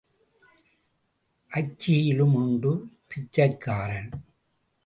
[1.51, 2.71] அச்சியிலும் உண்டு
[3.07, 4.11] பிச்சைக்காரன்.